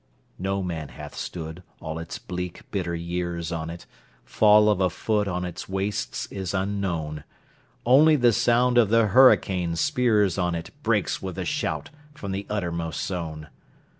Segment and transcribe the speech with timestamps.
[0.39, 5.45] No man hath stood, all its bleak, bitter years on it—Fall of a foot on
[5.45, 11.91] its wastes is unknown:Only the sound of the hurricane's spears on itBreaks with the shout
[12.15, 13.49] from the uttermost zone.